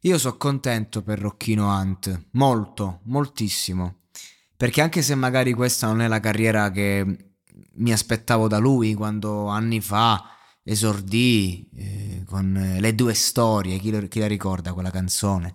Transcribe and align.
Io 0.00 0.18
sono 0.18 0.36
contento 0.36 1.02
per 1.02 1.18
Rocchino 1.18 1.66
Hunt, 1.68 2.26
molto, 2.32 3.00
moltissimo. 3.04 4.00
Perché 4.56 4.80
anche 4.80 5.02
se 5.02 5.14
magari 5.14 5.52
questa 5.52 5.86
non 5.86 6.00
è 6.00 6.08
la 6.08 6.20
carriera 6.20 6.70
che 6.70 7.32
mi 7.76 7.92
aspettavo 7.92 8.48
da 8.48 8.58
lui 8.58 8.94
quando 8.94 9.46
anni 9.46 9.80
fa 9.80 10.28
esordì 10.62 11.68
eh, 11.76 12.22
con 12.26 12.76
le 12.78 12.94
due 12.94 13.14
storie, 13.14 13.78
chi, 13.78 13.90
lo, 13.90 14.06
chi, 14.08 14.20
la 14.20 14.26
ricorda 14.26 14.72
quella 14.72 14.90
canzone? 14.90 15.54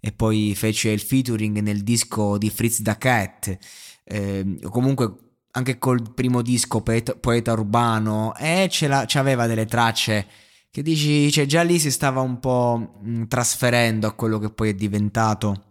E 0.00 0.12
poi 0.12 0.54
fece 0.54 0.90
il 0.90 1.00
featuring 1.00 1.58
nel 1.60 1.82
disco 1.82 2.38
di 2.38 2.50
Fritz 2.50 2.80
da 2.80 2.96
Cat, 2.96 3.56
eh, 4.04 4.58
comunque 4.68 5.14
anche 5.52 5.78
col 5.78 6.14
primo 6.14 6.42
disco 6.42 6.80
Poeta, 6.80 7.14
Poeta 7.14 7.52
Urbano, 7.52 8.34
e 8.36 8.68
eh, 8.70 9.04
c'aveva 9.06 9.46
delle 9.46 9.66
tracce 9.66 10.26
che 10.70 10.82
dici, 10.82 11.30
cioè 11.32 11.46
già 11.46 11.62
lì 11.62 11.78
si 11.78 11.90
stava 11.90 12.20
un 12.20 12.38
po' 12.38 12.98
mh, 13.02 13.24
trasferendo 13.26 14.06
a 14.06 14.12
quello 14.12 14.38
che 14.38 14.50
poi 14.50 14.70
è 14.70 14.74
diventato. 14.74 15.64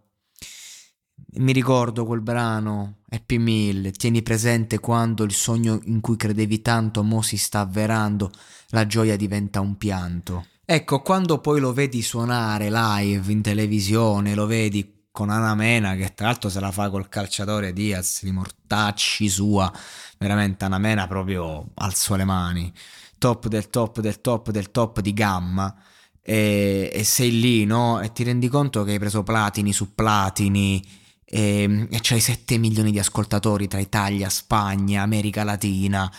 Mi 1.36 1.53
ricordo 1.53 2.05
quel 2.05 2.22
brano, 2.22 2.97
Happy 3.09 3.38
Mill, 3.38 3.92
tieni 3.92 4.22
presente 4.22 4.80
quando 4.80 5.23
il 5.23 5.31
sogno 5.31 5.80
in 5.83 6.02
cui 6.02 6.17
credevi 6.17 6.61
tanto 6.61 7.03
mo 7.03 7.22
si 7.22 7.38
sta 7.38 7.59
avverando, 7.59 8.31
la 8.70 8.86
gioia 8.86 9.16
diventa 9.16 9.61
un 9.61 9.77
pianto. 9.77 10.47
Ecco, 10.66 11.02
quando 11.02 11.39
poi 11.39 11.59
lo 11.59 11.72
vedi 11.72 12.02
suonare 12.02 12.70
live 12.70 13.31
in 13.31 13.42
televisione, 13.42 14.33
lo 14.33 14.45
vedi 14.47 15.05
con 15.11 15.30
Anna 15.30 15.55
Mena, 15.55 15.95
che 15.95 16.14
tra 16.14 16.27
l'altro 16.27 16.50
se 16.50 16.59
la 16.59 16.72
fa 16.72 16.89
col 16.89 17.09
calciatore 17.09 17.73
Diaz, 17.73 18.23
di 18.23 18.31
mortacci 18.31 19.30
sua, 19.30 19.72
veramente 20.17 20.66
Anna 20.66 20.77
Mena 20.77 21.08
proprio 21.08 21.70
alzò 21.75 22.16
le 22.16 22.25
mani 22.25 22.73
top 23.20 23.48
del 23.48 23.70
top 23.70 24.00
del 24.00 24.22
top 24.22 24.50
del 24.50 24.72
top 24.72 25.02
di 25.02 25.14
gamma 25.14 25.75
e, 26.22 26.89
e 26.94 27.03
sei 27.03 27.39
lì, 27.39 27.66
no? 27.66 28.00
E 28.02 28.11
ti 28.11 28.23
rendi 28.23 28.48
conto 28.48 28.84
che 28.84 28.92
hai 28.92 29.00
preso 29.00 29.23
platini 29.23 29.73
su 29.73 29.94
platini 29.94 30.84
e, 31.26 31.88
e 31.89 32.00
c'hai 32.02 32.20
7 32.20 32.58
milioni 32.58 32.92
di 32.92 33.00
ascoltatori 33.00 33.67
tra 33.67 33.80
Italia, 33.80 34.30
Spagna, 34.30 35.02
America 35.02 35.43
Latina 35.43 36.11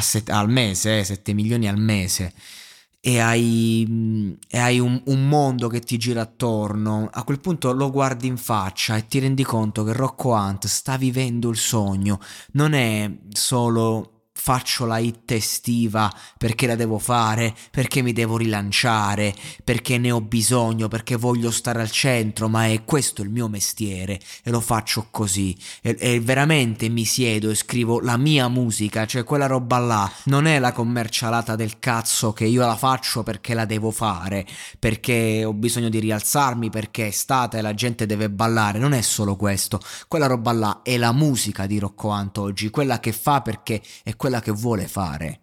set, 0.00 0.30
al 0.30 0.48
mese, 0.50 1.00
eh, 1.00 1.04
7 1.04 1.32
milioni 1.32 1.68
al 1.68 1.78
mese. 1.78 2.32
E 3.00 3.20
hai, 3.20 4.36
e 4.48 4.58
hai 4.58 4.80
un, 4.80 5.00
un, 5.06 5.28
mondo 5.28 5.68
che 5.68 5.80
ti 5.80 5.96
gira 5.98 6.22
attorno, 6.22 7.08
a 7.12 7.22
quel 7.22 7.40
punto 7.40 7.72
lo 7.72 7.90
guardi 7.92 8.26
in 8.26 8.36
faccia 8.36 8.96
e 8.96 9.06
ti 9.06 9.20
rendi 9.20 9.44
conto 9.44 9.84
che 9.84 9.92
Rocco 9.92 10.30
Hunt 10.30 10.66
sta 10.66 10.96
vivendo 10.96 11.48
il 11.48 11.56
sogno, 11.56 12.20
non 12.52 12.72
è 12.74 13.10
solo 13.30 14.17
faccio 14.48 14.86
la 14.86 14.96
hit 14.96 15.30
estiva 15.32 16.10
perché 16.38 16.66
la 16.66 16.74
devo 16.74 16.98
fare, 16.98 17.54
perché 17.70 18.00
mi 18.00 18.14
devo 18.14 18.38
rilanciare, 18.38 19.34
perché 19.62 19.98
ne 19.98 20.10
ho 20.10 20.22
bisogno, 20.22 20.88
perché 20.88 21.16
voglio 21.16 21.50
stare 21.50 21.82
al 21.82 21.90
centro, 21.90 22.48
ma 22.48 22.66
è 22.66 22.82
questo 22.82 23.20
il 23.20 23.28
mio 23.28 23.46
mestiere 23.48 24.18
e 24.42 24.50
lo 24.50 24.60
faccio 24.60 25.08
così. 25.10 25.54
E, 25.82 25.94
e 25.98 26.20
veramente 26.20 26.88
mi 26.88 27.04
siedo 27.04 27.50
e 27.50 27.54
scrivo 27.54 28.00
la 28.00 28.16
mia 28.16 28.48
musica, 28.48 29.04
cioè 29.04 29.22
quella 29.22 29.44
roba 29.44 29.76
là, 29.76 30.10
non 30.24 30.46
è 30.46 30.58
la 30.58 30.72
commercialata 30.72 31.54
del 31.54 31.78
cazzo 31.78 32.32
che 32.32 32.46
io 32.46 32.64
la 32.64 32.76
faccio 32.76 33.22
perché 33.22 33.52
la 33.52 33.66
devo 33.66 33.90
fare, 33.90 34.46
perché 34.78 35.44
ho 35.44 35.52
bisogno 35.52 35.90
di 35.90 35.98
rialzarmi, 35.98 36.70
perché 36.70 37.04
è 37.04 37.08
estate 37.08 37.58
e 37.58 37.60
la 37.60 37.74
gente 37.74 38.06
deve 38.06 38.30
ballare, 38.30 38.78
non 38.78 38.94
è 38.94 39.02
solo 39.02 39.36
questo. 39.36 39.78
Quella 40.08 40.26
roba 40.26 40.52
là 40.52 40.80
è 40.82 40.96
la 40.96 41.12
musica 41.12 41.66
di 41.66 41.78
Rocco 41.78 42.08
Ant 42.08 42.38
oggi, 42.38 42.70
quella 42.70 42.98
che 42.98 43.12
fa 43.12 43.42
perché 43.42 43.82
è 44.02 44.16
quella 44.16 44.36
quella 44.38 44.40
che 44.40 44.52
vuole 44.52 44.88
fare. 44.88 45.42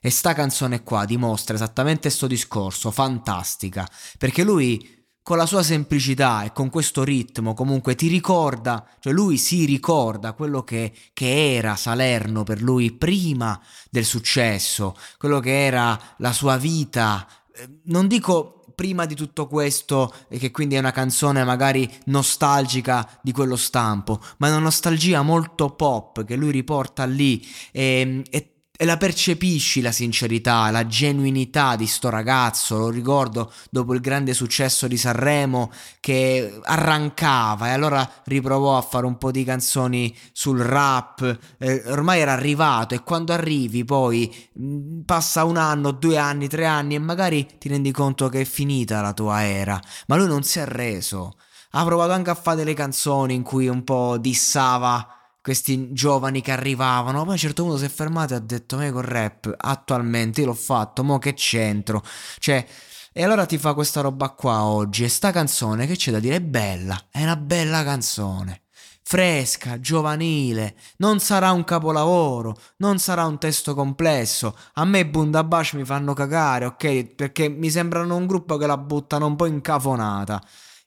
E 0.00 0.10
sta 0.10 0.32
canzone 0.32 0.82
qua 0.82 1.04
dimostra 1.04 1.54
esattamente 1.54 2.02
questo 2.02 2.26
discorso, 2.26 2.90
fantastica, 2.90 3.86
perché 4.18 4.42
lui 4.42 4.98
con 5.22 5.36
la 5.36 5.44
sua 5.44 5.62
semplicità 5.62 6.42
e 6.44 6.52
con 6.52 6.70
questo 6.70 7.04
ritmo 7.04 7.52
comunque 7.52 7.94
ti 7.94 8.08
ricorda, 8.08 8.86
cioè 8.98 9.12
lui 9.12 9.36
si 9.36 9.66
ricorda 9.66 10.32
quello 10.32 10.64
che, 10.64 10.92
che, 11.12 11.54
era 11.54 11.76
Salerno 11.76 12.42
per 12.42 12.62
lui 12.62 12.92
prima 12.92 13.60
del 13.90 14.06
successo, 14.06 14.96
quello 15.18 15.38
che 15.38 15.66
era 15.66 16.00
la 16.16 16.32
sua 16.32 16.56
vita, 16.56 17.28
eh, 17.54 17.68
non 17.84 18.08
dico 18.08 18.59
prima 18.80 19.04
di 19.04 19.14
tutto 19.14 19.46
questo 19.46 20.10
e 20.28 20.38
che 20.38 20.50
quindi 20.50 20.74
è 20.74 20.78
una 20.78 20.90
canzone 20.90 21.44
magari 21.44 21.86
nostalgica 22.06 23.06
di 23.20 23.30
quello 23.30 23.56
stampo, 23.56 24.18
ma 24.38 24.46
è 24.46 24.50
una 24.50 24.60
nostalgia 24.60 25.20
molto 25.20 25.74
pop 25.74 26.24
che 26.24 26.34
lui 26.34 26.50
riporta 26.50 27.04
lì 27.04 27.46
e, 27.72 28.22
e 28.30 28.49
e 28.80 28.86
la 28.86 28.96
percepisci 28.96 29.82
la 29.82 29.92
sincerità, 29.92 30.70
la 30.70 30.86
genuinità 30.86 31.76
di 31.76 31.86
sto 31.86 32.08
ragazzo, 32.08 32.78
lo 32.78 32.88
ricordo 32.88 33.52
dopo 33.68 33.92
il 33.92 34.00
grande 34.00 34.32
successo 34.32 34.88
di 34.88 34.96
Sanremo 34.96 35.70
che 36.00 36.58
arrancava 36.62 37.68
e 37.68 37.72
allora 37.72 38.10
riprovò 38.24 38.78
a 38.78 38.80
fare 38.80 39.04
un 39.04 39.18
po' 39.18 39.30
di 39.30 39.44
canzoni 39.44 40.16
sul 40.32 40.60
rap, 40.60 41.38
eh, 41.58 41.82
ormai 41.88 42.20
era 42.20 42.32
arrivato 42.32 42.94
e 42.94 43.02
quando 43.02 43.34
arrivi 43.34 43.84
poi 43.84 44.34
mh, 44.54 44.64
mm, 44.64 45.00
passa 45.02 45.44
un 45.44 45.58
anno, 45.58 45.90
due 45.90 46.16
anni, 46.16 46.48
tre 46.48 46.64
anni 46.64 46.94
e 46.94 47.00
magari 47.00 47.46
ti 47.58 47.68
rendi 47.68 47.90
conto 47.90 48.30
che 48.30 48.40
è 48.40 48.44
finita 48.46 49.02
la 49.02 49.12
tua 49.12 49.42
era, 49.42 49.78
ma 50.06 50.16
lui 50.16 50.26
non 50.26 50.42
si 50.42 50.58
è 50.58 50.62
arreso, 50.62 51.36
ha 51.72 51.84
provato 51.84 52.12
anche 52.12 52.30
a 52.30 52.34
fare 52.34 52.56
delle 52.56 52.72
canzoni 52.72 53.34
in 53.34 53.42
cui 53.42 53.68
un 53.68 53.84
po' 53.84 54.16
dissava 54.16 55.19
questi 55.42 55.92
giovani 55.92 56.40
che 56.42 56.52
arrivavano. 56.52 57.20
Poi 57.20 57.30
a 57.30 57.32
un 57.32 57.38
certo 57.38 57.62
punto 57.62 57.78
si 57.78 57.84
è 57.84 57.88
fermato 57.88 58.34
e 58.34 58.36
ha 58.36 58.40
detto: 58.40 58.76
Me 58.76 58.90
col 58.90 59.02
rap 59.02 59.52
attualmente 59.56 60.40
io 60.40 60.48
l'ho 60.48 60.54
fatto, 60.54 61.04
mo 61.04 61.18
che 61.18 61.34
c'entro? 61.34 62.02
Cioè. 62.38 62.66
E 63.12 63.24
allora 63.24 63.44
ti 63.44 63.58
fa 63.58 63.74
questa 63.74 64.02
roba 64.02 64.30
qua 64.30 64.62
oggi. 64.62 65.02
E 65.02 65.08
sta 65.08 65.32
canzone 65.32 65.86
che 65.86 65.96
c'è 65.96 66.12
da 66.12 66.20
dire 66.20 66.36
è 66.36 66.40
bella. 66.40 67.06
È 67.10 67.22
una 67.22 67.36
bella 67.36 67.82
canzone. 67.82 68.62
Fresca, 69.02 69.80
giovanile, 69.80 70.76
non 70.98 71.18
sarà 71.18 71.50
un 71.50 71.64
capolavoro, 71.64 72.56
non 72.76 73.00
sarà 73.00 73.26
un 73.26 73.38
testo 73.38 73.74
complesso. 73.74 74.56
A 74.74 74.84
me 74.84 75.04
Bundabash 75.04 75.72
mi 75.72 75.84
fanno 75.84 76.14
cagare, 76.14 76.66
ok? 76.66 77.06
Perché 77.16 77.48
mi 77.48 77.70
sembrano 77.70 78.14
un 78.14 78.26
gruppo 78.28 78.56
che 78.56 78.66
la 78.66 78.76
buttano 78.76 79.26
un 79.26 79.34
po' 79.34 79.46
incafonata 79.46 80.40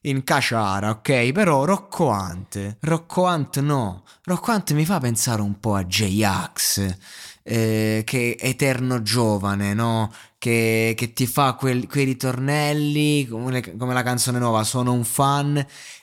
in 0.04 0.24
Caciara, 0.24 0.90
ok? 0.90 1.32
Però 1.32 1.64
Rocco 1.64 2.06
Hunt, 2.06 2.76
Rocco 2.80 3.22
Hunt 3.22 3.60
no. 3.60 4.02
Rocco 4.24 4.52
Hunt 4.52 4.72
mi 4.72 4.84
fa 4.84 4.98
pensare 4.98 5.42
un 5.42 5.58
po' 5.60 5.74
a 5.74 5.84
J-Ax, 5.84 6.96
eh, 7.42 8.02
che 8.04 8.36
è 8.38 8.48
eterno 8.48 9.02
giovane, 9.02 9.74
no? 9.74 10.12
Che, 10.38 10.94
che 10.96 11.12
ti 11.12 11.26
fa 11.26 11.54
quel, 11.54 11.86
quei 11.86 12.04
ritornelli, 12.04 13.26
come, 13.26 13.76
come, 13.76 13.94
la 13.94 14.02
canzone 14.02 14.38
nuova, 14.38 14.62
sono 14.64 14.92
un 14.92 15.04
fan, 15.04 15.56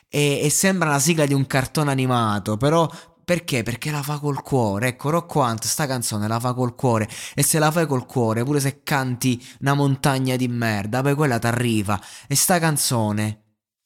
e, 0.08 0.40
e 0.42 0.50
sembra 0.50 0.90
la 0.90 0.98
sigla 0.98 1.26
di 1.26 1.34
un 1.34 1.46
cartone 1.46 1.90
animato, 1.90 2.56
però 2.56 2.88
perché? 3.24 3.62
Perché 3.62 3.92
la 3.92 4.02
fa 4.02 4.18
col 4.18 4.42
cuore. 4.42 4.88
Ecco, 4.88 5.10
Rocco 5.10 5.40
Hunt, 5.40 5.64
sta 5.64 5.86
canzone 5.86 6.26
la 6.26 6.40
fa 6.40 6.54
col 6.54 6.74
cuore. 6.74 7.08
E 7.34 7.42
se 7.44 7.58
la 7.60 7.70
fai 7.70 7.86
col 7.86 8.04
cuore, 8.04 8.42
pure 8.42 8.58
se 8.58 8.82
canti 8.82 9.42
una 9.60 9.74
montagna 9.74 10.34
di 10.36 10.48
merda, 10.48 11.02
poi 11.02 11.14
quella 11.14 11.38
ti 11.38 11.46
arriva. 11.46 12.00
E 12.26 12.34
sta 12.34 12.58
canzone 12.58 13.41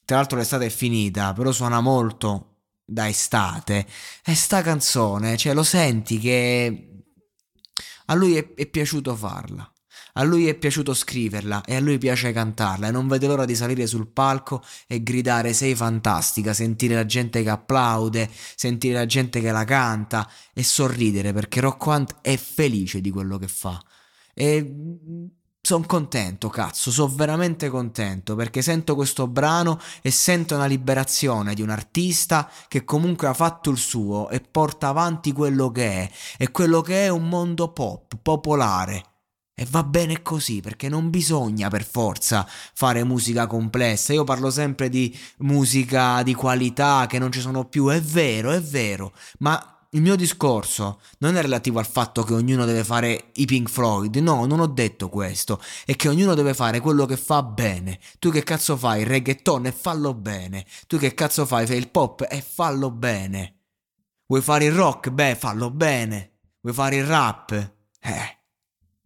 tra 0.07 0.15
l'altro 0.15 0.37
l'estate 0.37 0.67
è 0.67 0.69
finita, 0.69 1.33
però 1.33 1.51
suona 1.51 1.81
molto 1.81 2.59
da 2.85 3.09
estate. 3.09 3.85
E 4.23 4.35
sta 4.35 4.61
canzone, 4.61 5.35
cioè 5.35 5.53
lo 5.53 5.63
senti 5.63 6.17
che 6.17 7.03
a 8.05 8.13
lui 8.13 8.37
è, 8.37 8.53
è 8.53 8.67
piaciuto 8.67 9.13
farla. 9.17 9.69
A 10.13 10.23
lui 10.23 10.47
è 10.47 10.55
piaciuto 10.55 10.93
scriverla 10.93 11.65
e 11.65 11.75
a 11.75 11.81
lui 11.81 11.97
piace 11.97 12.31
cantarla 12.31 12.87
e 12.87 12.91
non 12.91 13.09
vede 13.09 13.27
l'ora 13.27 13.43
di 13.43 13.53
salire 13.53 13.85
sul 13.85 14.07
palco 14.07 14.63
e 14.87 15.03
gridare 15.03 15.51
sei 15.51 15.75
fantastica, 15.75 16.53
sentire 16.53 16.95
la 16.95 17.05
gente 17.05 17.43
che 17.43 17.49
applaude, 17.49 18.29
sentire 18.31 18.93
la 18.93 19.05
gente 19.05 19.41
che 19.41 19.51
la 19.51 19.65
canta 19.65 20.31
e 20.53 20.63
sorridere 20.63 21.33
perché 21.33 21.59
Rocco 21.59 21.89
Hunt 21.89 22.15
è 22.21 22.37
felice 22.37 23.01
di 23.01 23.09
quello 23.09 23.37
che 23.37 23.49
fa. 23.49 23.77
E 24.33 24.73
sono 25.67 25.83
contento, 25.85 26.47
cazzo, 26.47 26.91
sono 26.91 27.13
veramente 27.13 27.67
contento 27.67 28.35
perché 28.35 28.61
sento 28.61 28.95
questo 28.95 29.27
brano 29.27 29.77
e 30.01 30.11
sento 30.11 30.55
una 30.55 30.65
liberazione 30.65 31.53
di 31.53 31.61
un 31.61 31.69
artista 31.69 32.49
che 32.69 32.85
comunque 32.85 33.27
ha 33.27 33.33
fatto 33.33 33.69
il 33.69 33.77
suo 33.77 34.29
e 34.29 34.39
porta 34.39 34.87
avanti 34.87 35.33
quello 35.33 35.69
che 35.69 36.03
è 36.03 36.11
e 36.37 36.51
quello 36.51 36.79
che 36.79 37.03
è 37.03 37.09
un 37.09 37.27
mondo 37.27 37.73
pop, 37.73 38.15
popolare. 38.21 39.03
E 39.53 39.67
va 39.69 39.83
bene 39.83 40.21
così, 40.21 40.61
perché 40.61 40.87
non 40.87 41.09
bisogna 41.09 41.67
per 41.67 41.83
forza 41.83 42.47
fare 42.47 43.03
musica 43.03 43.45
complessa. 43.45 44.13
Io 44.13 44.23
parlo 44.23 44.49
sempre 44.49 44.87
di 44.87 45.13
musica 45.39 46.23
di 46.23 46.33
qualità 46.33 47.07
che 47.09 47.19
non 47.19 47.29
ci 47.29 47.41
sono 47.41 47.65
più, 47.65 47.87
è 47.87 47.99
vero, 47.99 48.51
è 48.51 48.61
vero, 48.61 49.11
ma 49.39 49.76
il 49.91 50.01
mio 50.01 50.15
discorso 50.15 50.99
non 51.19 51.37
è 51.37 51.41
relativo 51.41 51.79
al 51.79 51.87
fatto 51.87 52.23
che 52.23 52.33
ognuno 52.33 52.65
deve 52.65 52.83
fare 52.83 53.31
i 53.35 53.45
Pink 53.45 53.69
Floyd, 53.69 54.15
no, 54.17 54.45
non 54.45 54.59
ho 54.59 54.67
detto 54.67 55.07
questo, 55.07 55.61
è 55.85 55.95
che 55.95 56.09
ognuno 56.09 56.33
deve 56.33 56.53
fare 56.53 56.81
quello 56.81 57.05
che 57.05 57.15
fa 57.15 57.41
bene. 57.41 57.99
Tu 58.19 58.29
che 58.29 58.43
cazzo 58.43 58.75
fai 58.75 59.01
il 59.01 59.07
reggaeton 59.07 59.67
e 59.67 59.71
fallo 59.71 60.13
bene, 60.13 60.65
tu 60.87 60.97
che 60.97 61.13
cazzo 61.13 61.45
fai 61.45 61.65
fai 61.65 61.77
il 61.77 61.89
pop 61.89 62.25
e 62.29 62.41
fallo 62.41 62.91
bene. 62.91 63.55
Vuoi 64.25 64.41
fare 64.41 64.65
il 64.65 64.73
rock? 64.73 65.09
Beh, 65.09 65.35
fallo 65.35 65.71
bene. 65.71 66.39
Vuoi 66.59 66.73
fare 66.73 66.97
il 66.97 67.05
rap? 67.05 67.51
Eh, 67.51 68.37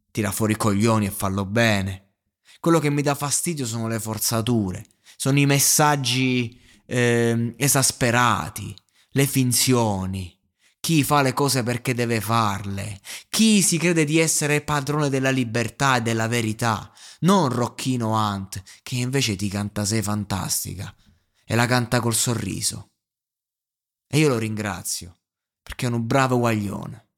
tira 0.10 0.32
fuori 0.32 0.54
i 0.54 0.58
coglioni 0.58 1.06
e 1.06 1.12
fallo 1.12 1.46
bene. 1.46 2.14
Quello 2.60 2.80
che 2.80 2.90
mi 2.90 3.04
dà 3.04 3.14
fastidio 3.14 3.66
sono 3.66 3.88
le 3.88 4.00
forzature, 4.00 4.84
sono 5.16 5.38
i 5.38 5.46
messaggi 5.46 6.60
eh, 6.88 7.54
esasperati, 7.58 8.76
le 9.12 9.28
finzioni 9.28 10.40
chi 10.82 11.04
fa 11.04 11.22
le 11.22 11.32
cose 11.32 11.62
perché 11.62 11.94
deve 11.94 12.20
farle, 12.20 13.00
chi 13.30 13.62
si 13.62 13.78
crede 13.78 14.04
di 14.04 14.18
essere 14.18 14.62
padrone 14.62 15.10
della 15.10 15.30
libertà 15.30 15.98
e 15.98 16.02
della 16.02 16.28
verità, 16.28 16.92
non 17.20 17.50
Rocchino 17.50 18.10
Hunt, 18.10 18.62
che 18.82 18.96
invece 18.96 19.36
ti 19.36 19.48
canta 19.48 19.86
Sei 19.86 20.02
fantastica 20.02 20.94
e 21.46 21.56
la 21.56 21.68
canta 21.68 22.00
col 22.00 22.16
sorriso. 22.16 22.94
E 24.08 24.18
io 24.18 24.28
lo 24.28 24.40
ringrazio, 24.40 25.20
perché 25.62 25.86
è 25.86 25.90
un 25.90 26.06
bravo 26.08 26.40
guaglione. 26.40 27.11